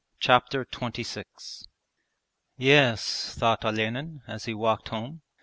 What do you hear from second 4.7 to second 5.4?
home.